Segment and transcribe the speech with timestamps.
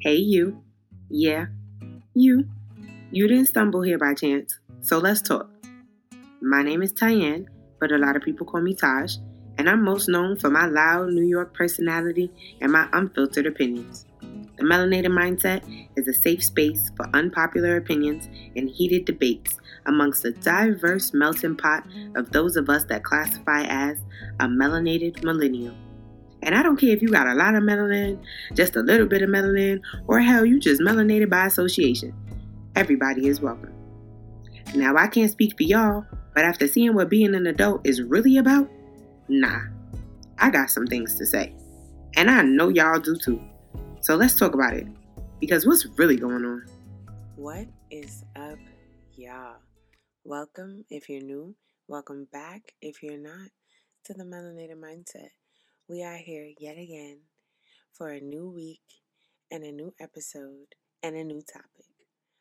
[0.00, 0.62] Hey, you.
[1.08, 1.46] Yeah,
[2.14, 2.48] you.
[3.10, 5.48] You didn't stumble here by chance, so let's talk.
[6.42, 7.48] My name is Tyanne,
[7.80, 9.16] but a lot of people call me Taj,
[9.56, 12.30] and I'm most known for my loud New York personality
[12.60, 14.04] and my unfiltered opinions.
[14.20, 15.62] The Melanated Mindset
[15.96, 21.86] is a safe space for unpopular opinions and heated debates amongst a diverse melting pot
[22.14, 23.98] of those of us that classify as
[24.40, 25.74] a melanated millennial.
[26.44, 28.22] And I don't care if you got a lot of melanin,
[28.52, 32.14] just a little bit of melanin, or hell, you just melanated by association.
[32.76, 33.72] Everybody is welcome.
[34.74, 38.36] Now, I can't speak for y'all, but after seeing what being an adult is really
[38.36, 38.68] about,
[39.26, 39.58] nah,
[40.38, 41.54] I got some things to say.
[42.14, 43.40] And I know y'all do too.
[44.02, 44.86] So let's talk about it.
[45.40, 46.66] Because what's really going on?
[47.36, 48.58] What is up,
[49.16, 49.56] y'all?
[50.24, 51.54] Welcome if you're new.
[51.88, 53.48] Welcome back if you're not
[54.04, 55.30] to the Melanated Mindset.
[55.86, 57.18] We are here yet again
[57.92, 58.80] for a new week
[59.50, 61.84] and a new episode and a new topic.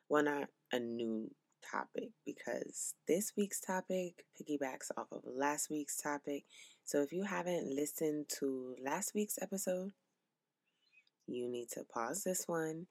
[0.08, 1.30] Well, not a new
[1.70, 6.46] topic because this week's topic piggybacks off of last week's topic.
[6.86, 9.92] So if you haven't listened to last week's episode,
[11.28, 12.88] you need to pause this one,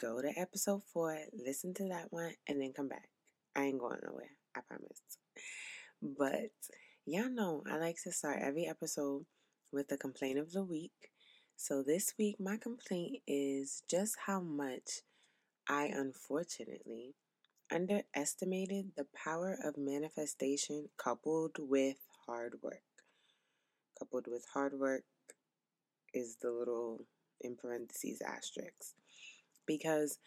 [0.00, 3.10] go to episode four, listen to that one, and then come back.
[3.54, 5.02] I ain't going nowhere, I promise.
[6.02, 6.50] But
[7.06, 9.24] y'all know I like to start every episode
[9.72, 11.10] with the complaint of the week.
[11.56, 15.00] So this week, my complaint is just how much
[15.68, 17.14] I unfortunately
[17.72, 22.82] underestimated the power of manifestation coupled with hard work.
[23.98, 25.04] Coupled with hard work
[26.12, 27.06] is the little
[27.40, 28.94] in parentheses asterisk.
[29.66, 30.18] Because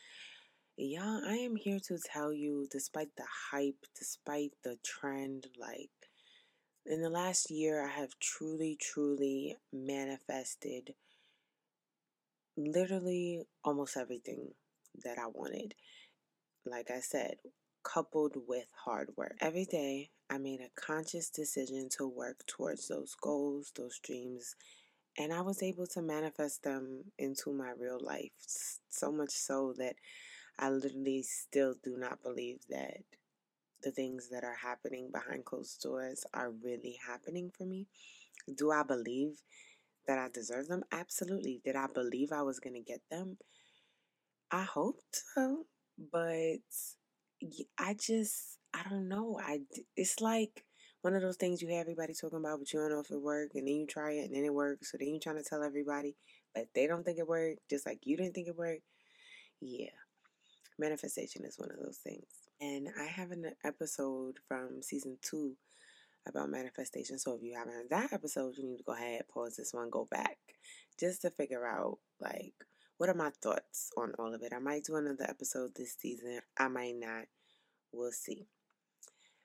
[0.77, 6.04] y'all, I am here to tell you, despite the hype, despite the trend, like
[6.86, 10.94] in the last year, I have truly, truly manifested
[12.58, 14.53] literally almost everything
[15.03, 15.73] that I wanted.
[16.66, 17.36] Like I said,
[17.83, 19.36] coupled with hard work.
[19.41, 24.56] Every day, I made a conscious decision to work towards those goals, those dreams,
[25.18, 28.31] and I was able to manifest them into my real life.
[28.90, 29.95] So much so that
[30.57, 33.01] I literally still do not believe that
[33.85, 37.88] the things that are happening behind closed doors are really happening for me?
[38.57, 39.41] Do I believe
[40.07, 40.84] that I deserve them?
[40.91, 41.62] Absolutely.
[41.63, 43.38] Did I believe I was going to get them?
[44.51, 45.66] I hoped so,
[46.12, 46.59] but
[47.79, 49.40] I just, I don't know.
[49.41, 49.62] I,
[49.95, 50.66] it's like
[51.01, 53.22] one of those things you hear everybody talking about, but you don't know if it
[53.22, 55.47] works, and then you try it, and then it works, so then you're trying to
[55.47, 56.16] tell everybody,
[56.53, 58.81] but they don't think it worked, just like you didn't think it worked.
[59.62, 59.90] Yeah.
[60.79, 62.44] Manifestation is one of those things.
[62.61, 65.55] And I have an episode from season two
[66.27, 67.19] about manifestation.
[67.19, 69.89] So if you haven't heard that episode, you need to go ahead, pause this one,
[69.89, 70.38] go back,
[70.99, 72.53] just to figure out like
[72.97, 74.53] what are my thoughts on all of it.
[74.55, 76.39] I might do another episode this season.
[76.57, 77.25] I might not.
[77.91, 78.47] We'll see.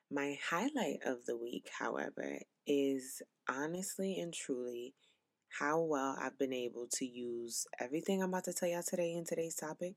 [0.09, 4.93] My highlight of the week, however, is honestly and truly
[5.59, 9.25] how well I've been able to use everything I'm about to tell y'all today in
[9.25, 9.95] today's topic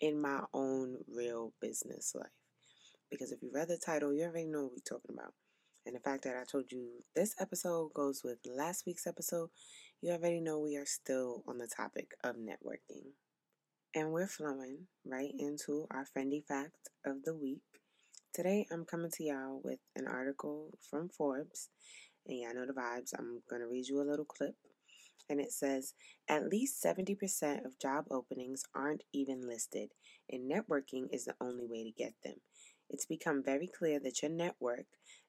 [0.00, 2.26] in my own real business life.
[3.10, 5.32] Because if you read the title, you already know what we're talking about.
[5.86, 9.48] And the fact that I told you this episode goes with last week's episode,
[10.02, 13.12] you already know we are still on the topic of networking.
[13.94, 17.62] And we're flowing right into our Fendi fact of the week.
[18.34, 21.70] Today, I'm coming to y'all with an article from Forbes.
[22.26, 23.14] And y'all know the vibes.
[23.18, 24.56] I'm going to read you a little clip.
[25.30, 25.94] And it says
[26.28, 29.90] at least 70% of job openings aren't even listed,
[30.30, 32.36] and networking is the only way to get them
[32.90, 34.86] it's become very clear that your network,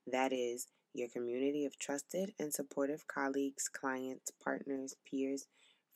[0.08, 5.48] that is, your community of trusted and supportive colleagues, clients, partners, peers,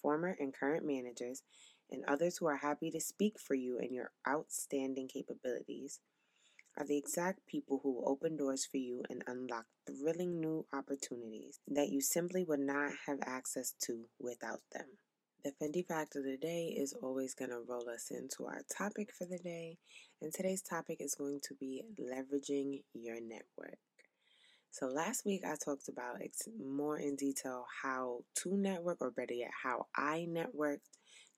[0.02, 1.42] former and current managers,
[1.90, 6.00] and others who are happy to speak for you and your outstanding capabilities,
[6.78, 11.60] are the exact people who will open doors for you and unlock thrilling new opportunities
[11.68, 14.86] that you simply would not have access to without them.
[15.44, 19.10] The Fendi fact of the day is always going to roll us into our topic
[19.12, 19.78] for the day,
[20.22, 23.78] and today's topic is going to be leveraging your network.
[24.72, 26.22] So, last week I talked about
[26.66, 30.88] more in detail how to network, or better yet, how I networked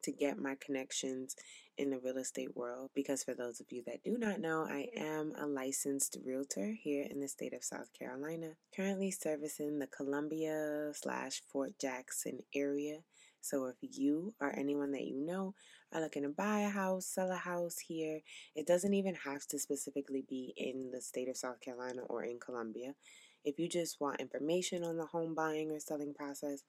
[0.03, 1.35] to get my connections
[1.75, 2.91] in the real estate world.
[2.93, 7.07] Because for those of you that do not know, I am a licensed realtor here
[7.09, 12.99] in the state of South Carolina, currently servicing the Columbia slash Fort Jackson area
[13.45, 15.53] so if you or anyone that you know
[15.93, 18.21] are looking to buy a house, sell a house here,
[18.55, 22.39] it doesn't even have to specifically be in the state of South Carolina or in
[22.39, 22.95] Columbia.
[23.43, 26.63] If you just want information on the home buying or selling process,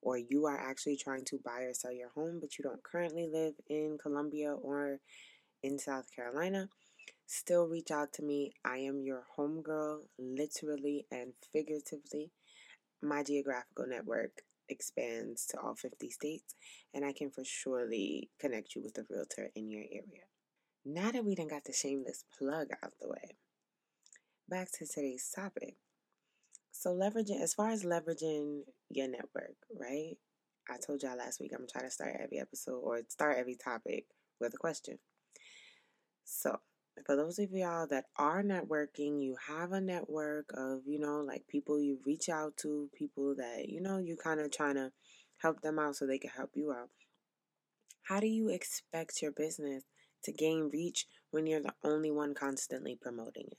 [0.00, 3.28] or you are actually trying to buy or sell your home, but you don't currently
[3.30, 5.00] live in Columbia or
[5.62, 6.70] in South Carolina,
[7.26, 8.52] still reach out to me.
[8.64, 12.30] I am your homegirl, literally and figuratively.
[13.02, 16.54] My geographical network expands to all 50 states,
[16.94, 20.24] and I can for surely connect you with a realtor in your area.
[20.84, 23.36] Now that we done got the shameless plug out the way,
[24.48, 25.76] back to today's topic.
[26.72, 30.16] So leveraging, as far as leveraging your network, right?
[30.70, 33.56] I told y'all last week I'm gonna try to start every episode or start every
[33.56, 34.06] topic
[34.40, 34.98] with a question.
[36.24, 36.60] So
[37.04, 41.46] for those of y'all that are networking, you have a network of, you know, like
[41.48, 44.92] people you reach out to, people that, you know, you kind of trying to
[45.38, 46.90] help them out so they can help you out.
[48.02, 49.84] How do you expect your business
[50.24, 53.58] to gain reach when you're the only one constantly promoting it?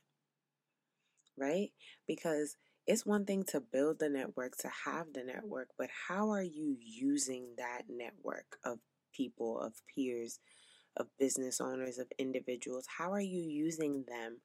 [1.38, 1.70] Right?
[2.08, 2.58] Because
[2.88, 6.76] it's one thing to build the network, to have the network, but how are you
[6.80, 8.80] using that network of
[9.14, 10.40] people, of peers,
[10.98, 12.86] of business owners, of individuals?
[12.98, 14.42] How are you using them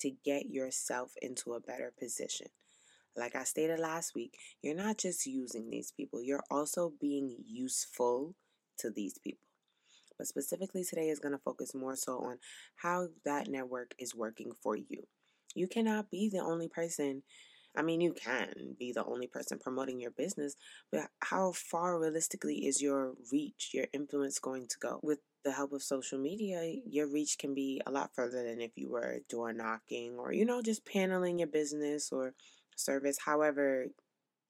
[0.00, 2.48] to get yourself into a better position?
[3.16, 8.34] Like I stated last week, you're not just using these people, you're also being useful
[8.78, 9.46] to these people.
[10.16, 12.38] But specifically today is going to focus more so on
[12.76, 15.06] how that network is working for you.
[15.54, 17.22] You cannot be the only person
[17.76, 20.56] I mean, you can be the only person promoting your business,
[20.90, 25.00] but how far realistically is your reach, your influence going to go?
[25.02, 28.72] With the help of social media, your reach can be a lot further than if
[28.76, 32.34] you were door knocking or, you know, just paneling your business or
[32.76, 33.86] service, however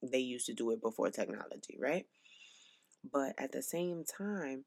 [0.02, 2.06] they used to do it before technology, right?
[3.12, 4.64] But at the same time,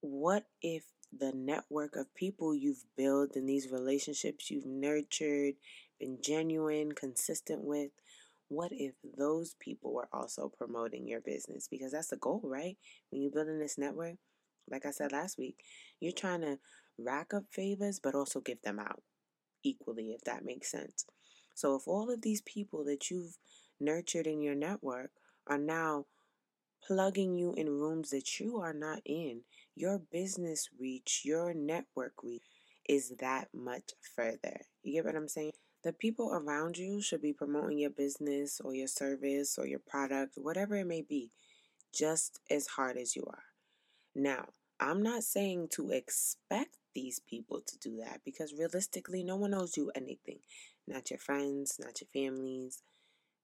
[0.00, 0.84] what if
[1.16, 5.54] the network of people you've built and these relationships you've nurtured
[5.98, 7.90] been genuine, consistent with,
[8.48, 11.66] what if those people were also promoting your business?
[11.68, 12.76] Because that's the goal, right?
[13.10, 14.16] When you're building this network,
[14.70, 15.56] like I said last week,
[16.00, 16.58] you're trying to
[16.98, 19.02] rack up favors, but also give them out
[19.62, 21.06] equally, if that makes sense.
[21.54, 23.36] So if all of these people that you've
[23.80, 25.10] nurtured in your network
[25.46, 26.06] are now
[26.86, 29.40] plugging you in rooms that you are not in,
[29.74, 32.42] your business reach, your network reach
[32.88, 34.60] is that much further.
[34.82, 35.52] You get what I'm saying?
[35.86, 40.36] The people around you should be promoting your business or your service or your product,
[40.36, 41.30] whatever it may be,
[41.94, 43.44] just as hard as you are.
[44.12, 44.46] Now,
[44.80, 49.76] I'm not saying to expect these people to do that because realistically, no one owes
[49.76, 50.40] you anything.
[50.88, 52.82] Not your friends, not your families,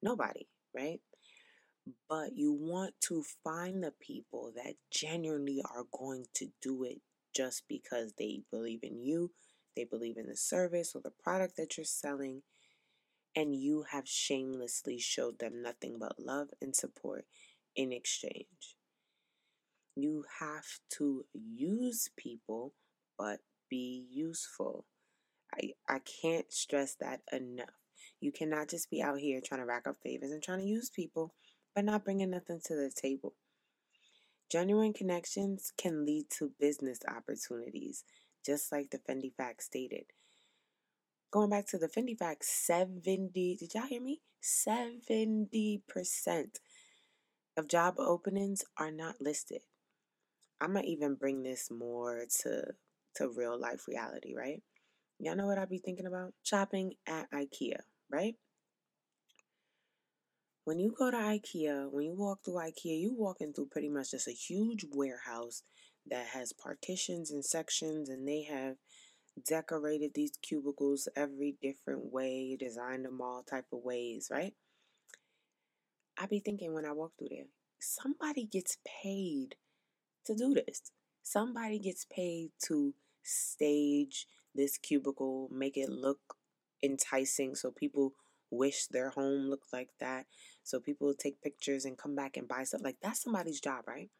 [0.02, 0.98] nobody, right?
[2.08, 7.02] But you want to find the people that genuinely are going to do it
[7.36, 9.30] just because they believe in you,
[9.74, 12.42] they believe in the service or the product that you're selling,
[13.34, 17.24] and you have shamelessly showed them nothing but love and support
[17.74, 18.76] in exchange.
[19.96, 20.66] You have
[20.98, 22.74] to use people,
[23.18, 24.86] but be useful.
[25.54, 27.68] I, I can't stress that enough.
[28.20, 30.90] You cannot just be out here trying to rack up favors and trying to use
[30.90, 31.34] people,
[31.74, 33.34] but not bringing nothing to the table.
[34.50, 38.04] Genuine connections can lead to business opportunities
[38.44, 40.04] just like the Fendi fact stated.
[41.30, 44.20] Going back to the Fendi fact, 70, did y'all hear me?
[44.42, 45.48] 70%
[47.56, 49.62] of job openings are not listed.
[50.60, 52.64] I'm gonna even bring this more to
[53.16, 54.62] to real life reality, right?
[55.18, 56.34] Y'all know what I be thinking about?
[56.42, 57.80] Shopping at IKEA,
[58.10, 58.34] right?
[60.64, 64.12] When you go to IKEA, when you walk through IKEA, you walking through pretty much
[64.12, 65.62] just a huge warehouse
[66.08, 68.76] that has partitions and sections, and they have
[69.46, 74.54] decorated these cubicles every different way, designed them all type of ways, right?
[76.18, 77.46] I be thinking when I walk through there,
[77.80, 79.56] somebody gets paid
[80.26, 80.92] to do this.
[81.22, 86.36] Somebody gets paid to stage this cubicle, make it look
[86.82, 88.12] enticing so people
[88.50, 90.26] wish their home looked like that.
[90.62, 92.82] So people take pictures and come back and buy stuff.
[92.84, 94.10] Like that's somebody's job, right?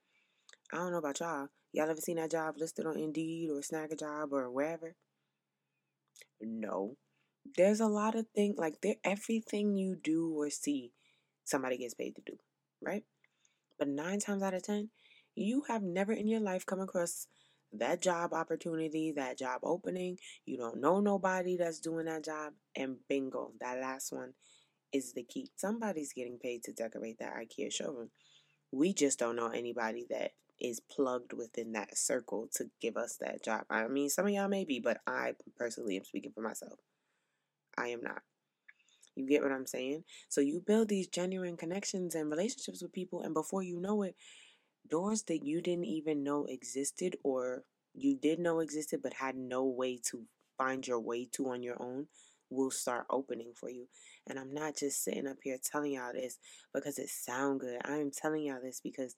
[0.73, 1.49] I don't know about y'all.
[1.73, 4.95] Y'all ever seen that job listed on Indeed or Snag a Job or wherever?
[6.41, 6.97] No.
[7.57, 10.93] There's a lot of things like there everything you do or see,
[11.45, 12.37] somebody gets paid to do,
[12.81, 13.05] right?
[13.79, 14.91] But nine times out of ten,
[15.35, 17.26] you have never in your life come across
[17.73, 20.19] that job opportunity, that job opening.
[20.45, 24.35] You don't know nobody that's doing that job, and bingo, that last one
[24.93, 25.50] is the key.
[25.57, 28.11] Somebody's getting paid to decorate that IKEA showroom.
[28.71, 33.45] We just don't know anybody that is plugged within that circle to give us that
[33.45, 33.64] job.
[33.69, 36.78] I mean, some of y'all may be, but I personally am speaking for myself.
[37.76, 38.23] I am not.
[39.16, 40.04] You get what I'm saying?
[40.28, 44.14] So you build these genuine connections and relationships with people, and before you know it,
[44.88, 47.64] doors that you didn't even know existed or
[47.95, 50.25] you did know existed but had no way to
[50.57, 52.07] find your way to on your own
[52.50, 53.87] will start opening for you.
[54.28, 56.38] And I'm not just sitting up here telling y'all this
[56.73, 57.81] because it sound good.
[57.85, 59.16] I am telling y'all this because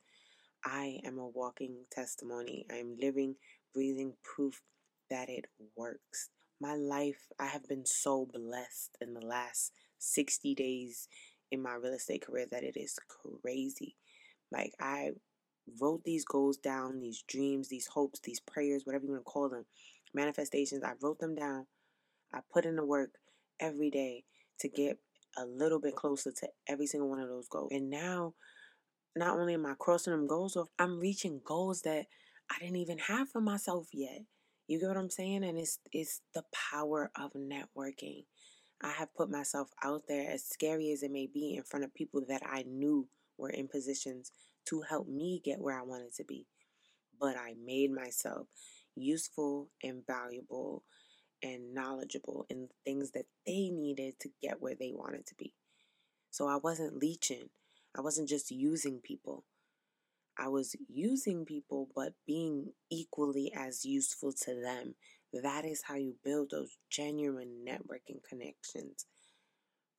[0.64, 2.66] I am a walking testimony.
[2.70, 3.36] I am living,
[3.74, 4.62] breathing proof
[5.10, 5.44] that it
[5.76, 6.30] works.
[6.60, 11.08] My life, I have been so blessed in the last 60 days
[11.50, 12.98] in my real estate career that it is
[13.42, 13.96] crazy.
[14.50, 15.10] Like I
[15.80, 19.48] wrote these goals down, these dreams, these hopes, these prayers, whatever you want to call
[19.48, 19.66] them,
[20.14, 20.82] manifestations.
[20.82, 21.66] I wrote them down.
[22.32, 23.10] I put in the work
[23.60, 24.24] every day
[24.60, 24.98] to get
[25.36, 27.70] a little bit closer to every single one of those goals.
[27.72, 28.34] And now,
[29.16, 32.06] not only am I crossing them goals off, I'm reaching goals that
[32.50, 34.22] I didn't even have for myself yet.
[34.66, 35.44] You get what I'm saying?
[35.44, 38.24] And it's it's the power of networking.
[38.82, 41.94] I have put myself out there, as scary as it may be, in front of
[41.94, 44.30] people that I knew were in positions
[44.66, 46.46] to help me get where I wanted to be.
[47.20, 48.48] But I made myself
[48.96, 50.82] useful and valuable
[51.42, 55.54] and knowledgeable in things that they needed to get where they wanted to be.
[56.30, 57.50] So I wasn't leeching.
[57.96, 59.44] I wasn't just using people.
[60.38, 64.96] I was using people, but being equally as useful to them.
[65.32, 69.06] That is how you build those genuine networking connections.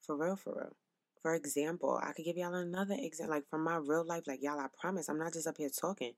[0.02, 0.75] For real, for real.
[1.22, 4.24] For example, I could give y'all another example, like from my real life.
[4.28, 6.14] Like, y'all, I promise, I'm not just up here talking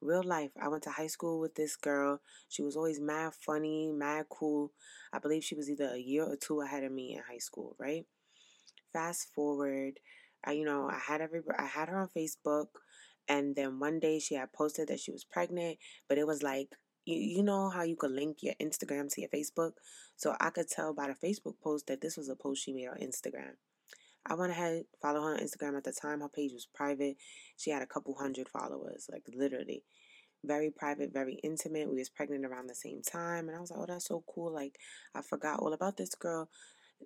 [0.00, 0.50] real life.
[0.60, 2.20] I went to high school with this girl.
[2.48, 4.72] She was always mad funny, mad cool.
[5.12, 7.76] I believe she was either a year or two ahead of me in high school,
[7.78, 8.04] right?
[8.92, 10.00] Fast forward,
[10.44, 12.66] I you know, I had every I had her on Facebook
[13.28, 15.78] and then one day she had posted that she was pregnant,
[16.08, 16.68] but it was like
[17.04, 19.72] you, you know how you could link your Instagram to your Facebook?
[20.16, 22.88] So I could tell by the Facebook post that this was a post she made
[22.88, 23.52] on Instagram.
[24.26, 26.20] I went ahead, follow her on Instagram at the time.
[26.20, 27.16] Her page was private.
[27.56, 29.84] She had a couple hundred followers, like literally.
[30.44, 31.88] Very private, very intimate.
[31.88, 33.48] We was pregnant around the same time.
[33.48, 34.52] And I was like, oh, that's so cool.
[34.52, 34.78] Like,
[35.14, 36.48] I forgot all about this girl.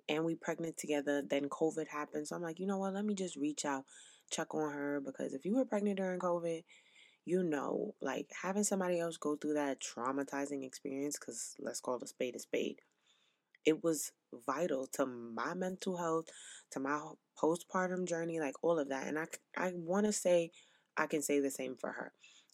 [0.09, 1.23] And we pregnant together.
[1.27, 2.27] Then COVID happened.
[2.27, 2.93] So I'm like, you know what?
[2.93, 3.85] Let me just reach out,
[4.31, 5.01] check on her.
[5.03, 6.63] Because if you were pregnant during COVID,
[7.25, 12.07] you know, like having somebody else go through that traumatizing experience, because let's call a
[12.07, 12.81] spade a spade,
[13.65, 14.11] it was
[14.45, 16.25] vital to my mental health,
[16.71, 16.99] to my
[17.41, 19.07] postpartum journey, like all of that.
[19.07, 20.51] And I, I want to say
[20.97, 22.11] I can say the same for her.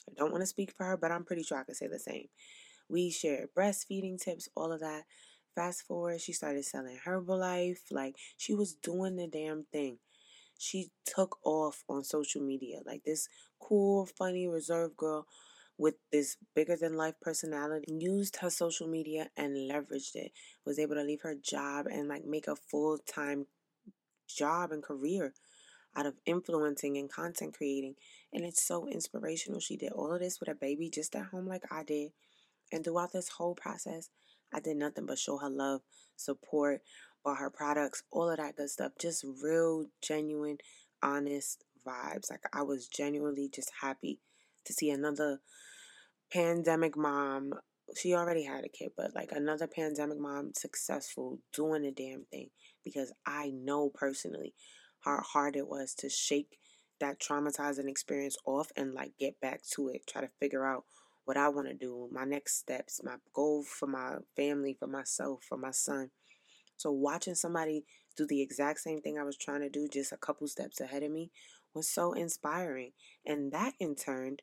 [0.07, 1.99] I don't want to speak for her, but I'm pretty sure I can say the
[1.99, 2.27] same.
[2.87, 5.03] We shared breastfeeding tips, all of that.
[5.55, 7.91] Fast forward, she started selling Herbalife.
[7.91, 9.97] Like she was doing the damn thing.
[10.57, 12.79] She took off on social media.
[12.85, 13.27] Like this
[13.59, 15.25] cool, funny, reserved girl
[15.79, 20.33] with this bigger than life personality used her social media and leveraged it
[20.65, 23.47] was able to leave her job and like make a full-time
[24.27, 25.33] job and career
[25.95, 27.95] out of influencing and content creating
[28.33, 31.47] and it's so inspirational she did all of this with a baby just at home
[31.47, 32.11] like i did
[32.71, 34.09] and throughout this whole process
[34.53, 35.81] i did nothing but show her love
[36.15, 36.81] support
[37.23, 40.57] bought her products all of that good stuff just real genuine
[41.01, 44.19] honest vibes like i was genuinely just happy
[44.65, 45.39] to see another
[46.31, 47.53] pandemic mom.
[47.95, 52.49] She already had a kid, but like another pandemic mom, successful, doing the damn thing.
[52.83, 54.53] Because I know personally
[55.01, 56.59] how hard it was to shake
[56.99, 60.83] that traumatizing experience off and like get back to it, try to figure out
[61.25, 65.43] what I want to do, my next steps, my goal for my family, for myself,
[65.47, 66.09] for my son.
[66.77, 67.85] So watching somebody
[68.15, 71.03] do the exact same thing I was trying to do just a couple steps ahead
[71.03, 71.31] of me
[71.73, 72.91] was so inspiring.
[73.25, 74.37] And that in turn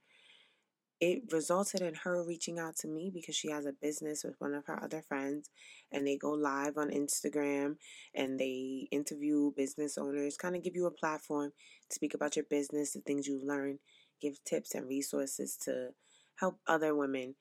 [1.00, 4.54] it resulted in her reaching out to me because she has a business with one
[4.54, 5.50] of her other friends
[5.92, 7.76] and they go live on Instagram
[8.14, 11.52] and they interview business owners, kind of give you a platform
[11.90, 13.78] to speak about your business, the things you've learned,
[14.22, 15.90] give tips and resources to
[16.38, 17.34] help other women,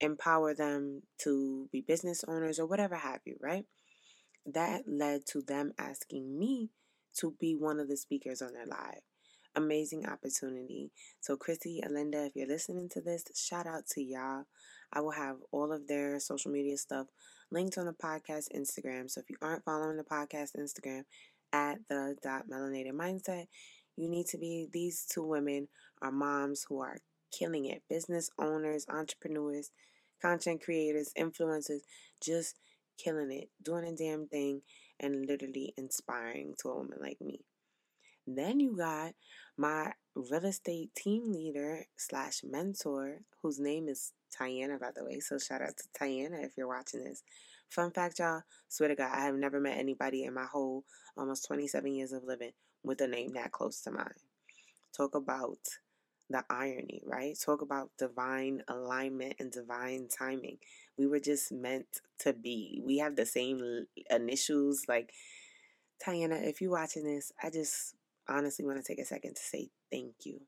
[0.00, 3.64] empower them to be business owners or whatever have you, right?
[4.46, 6.70] That led to them asking me
[7.18, 9.00] to be one of the speakers on their live
[9.56, 10.90] amazing opportunity.
[11.20, 14.44] So, Chrissy, Alinda, if you're listening to this, shout out to y'all.
[14.92, 17.06] I will have all of their social media stuff
[17.50, 19.10] linked on the podcast Instagram.
[19.10, 21.02] So, if you aren't following the podcast Instagram
[21.52, 23.46] at the dot melanated mindset,
[23.96, 24.68] you need to be.
[24.72, 25.68] These two women
[26.02, 26.98] are moms who are
[27.30, 29.70] killing it business owners, entrepreneurs,
[30.20, 31.80] content creators, influencers,
[32.22, 32.58] just
[32.98, 34.62] killing it, doing a damn thing,
[35.00, 37.40] and literally inspiring to a woman like me.
[38.26, 39.12] Then you got
[39.56, 45.20] my real estate team leader slash mentor, whose name is Tiana, by the way.
[45.20, 47.22] So shout out to Tiana if you're watching this.
[47.68, 50.84] Fun fact, y'all, swear to God, I have never met anybody in my whole
[51.16, 52.52] almost 27 years of living
[52.82, 54.14] with a name that close to mine.
[54.96, 55.58] Talk about
[56.28, 57.38] the irony, right?
[57.38, 60.58] Talk about divine alignment and divine timing.
[60.98, 61.86] We were just meant
[62.20, 62.80] to be.
[62.84, 64.86] We have the same initials.
[64.88, 65.12] Like,
[66.04, 67.94] Tiana, if you're watching this, I just
[68.28, 70.40] honestly want to take a second to say thank you.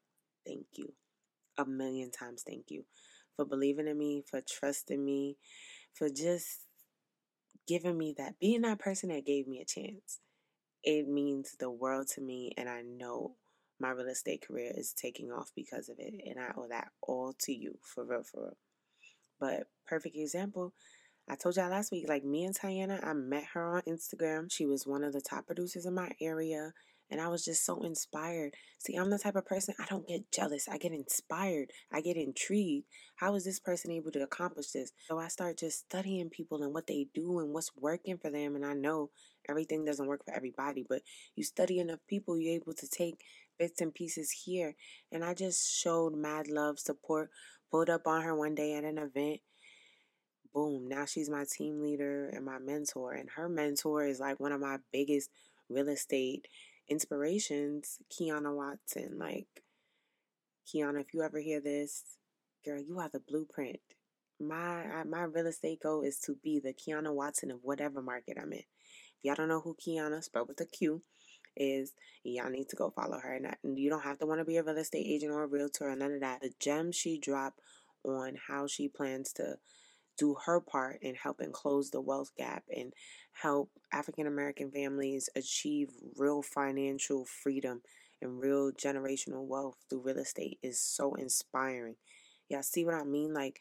[0.46, 0.92] Thank you.
[1.58, 2.84] A million times thank you
[3.36, 5.36] for believing in me, for trusting me,
[5.94, 6.66] for just
[7.66, 10.20] giving me that, being that person that gave me a chance.
[10.82, 13.34] It means the world to me, and I know
[13.80, 17.34] my real estate career is taking off because of it, and I owe that all
[17.40, 18.56] to you, for real, for real.
[19.40, 20.74] But perfect example,
[21.30, 24.50] I told y'all last week, like me and Tiana, I met her on Instagram.
[24.50, 26.72] She was one of the top producers in my area.
[27.10, 28.54] And I was just so inspired.
[28.78, 30.68] See, I'm the type of person, I don't get jealous.
[30.68, 31.70] I get inspired.
[31.90, 32.86] I get intrigued.
[33.16, 34.92] How is this person able to accomplish this?
[35.08, 38.56] So I start just studying people and what they do and what's working for them.
[38.56, 39.10] And I know
[39.48, 41.00] everything doesn't work for everybody, but
[41.34, 43.24] you study enough people, you're able to take
[43.58, 44.74] bits and pieces here.
[45.12, 47.30] And I just showed mad love, support,
[47.70, 49.40] pulled up on her one day at an event.
[50.54, 53.12] Boom, now she's my team leader and my mentor.
[53.12, 55.30] And her mentor is like one of my biggest
[55.68, 56.48] real estate
[56.88, 59.18] inspirations, Quiana Watson.
[59.18, 59.62] Like,
[60.66, 62.04] Quiana, if you ever hear this,
[62.64, 63.80] girl, you are the blueprint.
[64.40, 68.52] My my real estate goal is to be the Quiana Watson of whatever market I'm
[68.52, 68.58] in.
[68.60, 68.64] If
[69.24, 71.02] y'all don't know who Quiana, spelled with a Q,
[71.58, 71.92] is,
[72.24, 73.34] y'all need to go follow her.
[73.34, 75.90] And you don't have to want to be a real estate agent or a realtor
[75.90, 76.40] or none of that.
[76.40, 77.60] The gems she dropped
[78.04, 79.56] on how she plans to
[80.18, 82.92] do her part in helping close the wealth gap and
[83.32, 87.82] help African American families achieve real financial freedom
[88.20, 91.94] and real generational wealth through real estate is so inspiring.
[92.48, 93.32] Y'all see what I mean?
[93.32, 93.60] Like,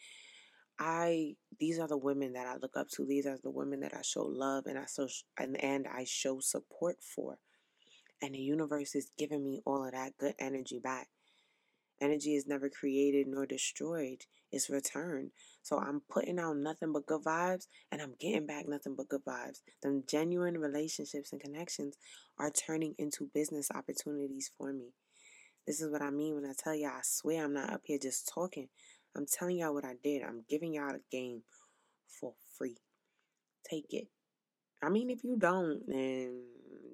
[0.79, 3.05] I these are the women that I look up to.
[3.05, 5.07] These are the women that I show love and I so
[5.39, 7.37] and, and I show support for.
[8.21, 11.09] And the universe is giving me all of that good energy back.
[11.99, 15.31] Energy is never created nor destroyed, it's returned.
[15.63, 19.25] So I'm putting out nothing but good vibes and I'm getting back nothing but good
[19.25, 19.61] vibes.
[19.81, 21.97] Them genuine relationships and connections
[22.39, 24.93] are turning into business opportunities for me.
[25.65, 27.99] This is what I mean when I tell y'all, I swear I'm not up here
[28.01, 28.69] just talking.
[29.15, 30.21] I'm telling y'all what I did.
[30.23, 31.41] I'm giving y'all a game
[32.07, 32.77] for free.
[33.69, 34.07] Take it.
[34.81, 36.43] I mean, if you don't, then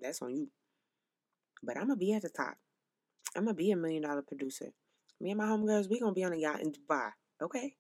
[0.01, 0.47] that's on you.
[1.63, 2.57] But I'm to be at the top.
[3.35, 4.73] I'm to be a million dollar producer.
[5.19, 7.11] Me and my homegirls, we to be on a yacht in Dubai.
[7.41, 7.75] Okay?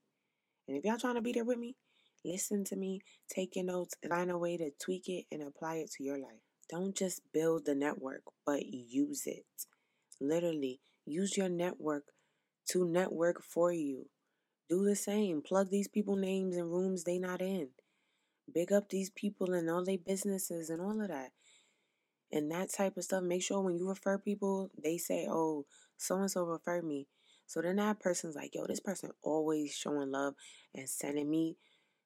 [0.67, 1.75] And if y'all trying to be there with me,
[2.23, 5.91] listen to me, take your notes, find a way to tweak it and apply it
[5.97, 6.41] to your life.
[6.69, 9.45] Don't just build the network, but use it.
[10.21, 12.05] Literally, use your network
[12.69, 14.07] to network for you.
[14.69, 15.41] Do the same.
[15.41, 17.69] Plug these people names and rooms they not in.
[18.51, 21.31] Big up these people and all their businesses and all of that.
[22.33, 23.21] And that type of stuff.
[23.21, 25.65] Make sure when you refer people, they say, oh,
[25.97, 27.07] so and so referred me.
[27.45, 30.33] So then that person's like, yo, this person always showing love
[30.73, 31.57] and sending me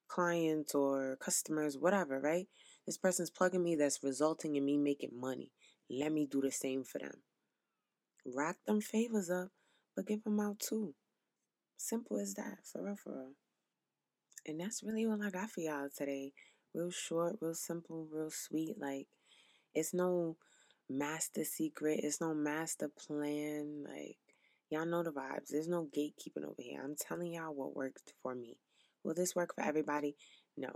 [0.06, 2.46] clients or customers, whatever, right?
[2.84, 5.50] This person's plugging me that's resulting in me making money.
[5.88, 7.22] Let me do the same for them.
[8.26, 9.48] Rack them favors up,
[9.96, 10.94] but give them out too.
[11.78, 13.32] Simple as that, for real, for real.
[14.44, 16.32] And that's really all I got for y'all today.
[16.74, 18.74] Real short, real simple, real sweet.
[18.78, 19.06] Like,
[19.78, 20.36] it's no
[20.90, 23.84] master secret, it's no master plan.
[23.88, 24.18] Like,
[24.70, 25.48] Y'all know the vibes.
[25.50, 26.82] There's no gatekeeping over here.
[26.84, 28.58] I'm telling y'all what worked for me.
[29.02, 30.14] Will this work for everybody?
[30.58, 30.68] No.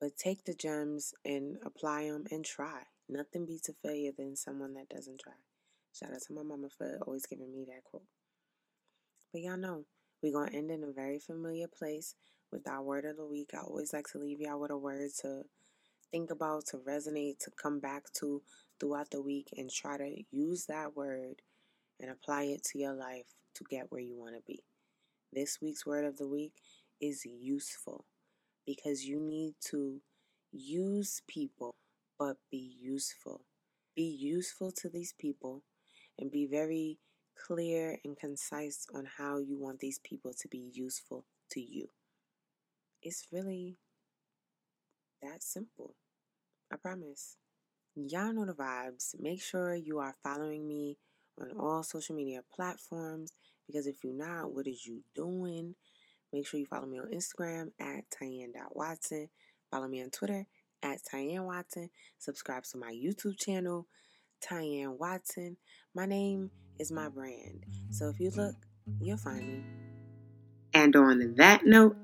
[0.00, 2.82] But take the gems and apply them and try.
[3.08, 5.34] Nothing beats a failure than someone that doesn't try.
[5.92, 8.02] Shout out to my mama for always giving me that quote.
[9.32, 9.84] But y'all know,
[10.20, 12.16] we're going to end in a very familiar place
[12.50, 13.50] with our word of the week.
[13.54, 15.42] I always like to leave y'all with a word to
[16.10, 18.42] think about, to resonate, to come back to
[18.78, 21.42] throughout the week and try to use that word
[22.00, 24.62] and apply it to your life to get where you want to be.
[25.32, 26.52] This week's word of the week
[27.00, 28.04] is useful
[28.66, 30.00] because you need to
[30.52, 31.74] use people,
[32.18, 33.42] but be useful.
[33.94, 35.62] Be useful to these people
[36.18, 36.98] and be very
[37.46, 41.88] clear and concise on how you want these people to be useful to you.
[43.02, 43.76] It's really
[45.22, 45.94] that simple.
[46.72, 47.36] I promise.
[47.94, 49.14] Y'all know the vibes.
[49.18, 50.98] Make sure you are following me
[51.40, 53.32] on all social media platforms.
[53.66, 55.74] Because if you're not, what is you doing?
[56.32, 59.28] Make sure you follow me on Instagram at Tyanne.Watson.
[59.70, 60.46] Follow me on Twitter
[60.82, 61.90] at Tyanne Watson.
[62.18, 63.86] Subscribe to my YouTube channel,
[64.40, 65.56] Tyanne Watson.
[65.94, 67.64] My name is my brand.
[67.90, 68.54] So if you look,
[69.00, 69.64] you'll find me.
[70.74, 71.96] And on that note,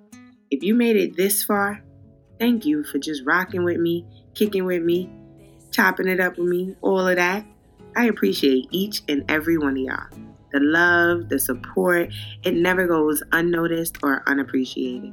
[0.50, 1.82] if you made it this far,
[2.42, 5.08] thank you for just rocking with me, kicking with me,
[5.70, 7.46] chopping it up with me, all of that.
[7.96, 10.08] I appreciate each and every one of y'all.
[10.50, 15.12] The love, the support, it never goes unnoticed or unappreciated.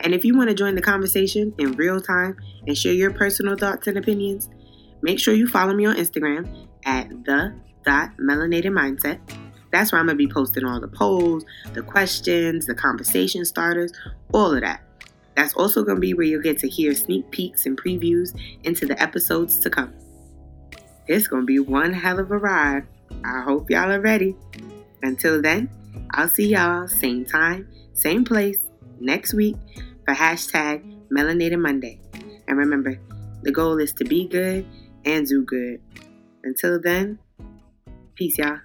[0.00, 3.56] And if you want to join the conversation in real time and share your personal
[3.56, 4.50] thoughts and opinions,
[5.02, 9.20] make sure you follow me on Instagram at the dot melanated mindset.
[9.70, 11.44] That's where I'm gonna be posting all the polls,
[11.74, 13.92] the questions, the conversation starters,
[14.32, 14.80] all of that.
[15.36, 19.00] That's also gonna be where you'll get to hear sneak peeks and previews into the
[19.02, 19.92] episodes to come.
[21.06, 22.86] It's gonna be one hell of a ride.
[23.24, 24.36] I hope y'all are ready.
[25.02, 25.68] Until then,
[26.12, 28.58] I'll see y'all same time, same place
[29.00, 29.56] next week
[30.04, 32.00] for hashtag Melanated Monday.
[32.48, 32.98] And remember,
[33.42, 34.66] the goal is to be good
[35.04, 35.80] and do good.
[36.44, 37.18] Until then,
[38.14, 38.60] peace, y'all.